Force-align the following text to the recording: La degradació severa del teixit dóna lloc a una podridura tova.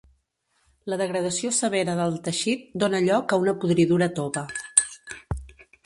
La 0.93 0.97
degradació 1.01 1.51
severa 1.57 1.95
del 2.01 2.17
teixit 2.29 2.65
dóna 2.85 3.05
lloc 3.09 3.37
a 3.37 3.41
una 3.45 3.57
podridura 3.65 4.13
tova. 4.23 4.47